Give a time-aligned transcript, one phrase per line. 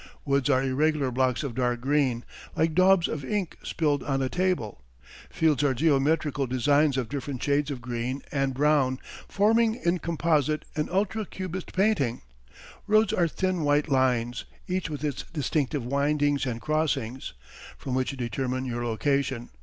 [0.25, 4.81] Woods are irregular blocks of dark green, like daubs of ink spilled on a table;
[5.29, 10.89] fields are geometrical designs of different shades of green and brown, forming in composite an
[10.91, 12.23] ultra cubist painting;
[12.87, 17.33] roads are thin white lines, each with its distinctive windings and crossings
[17.77, 19.51] from which you determine your location.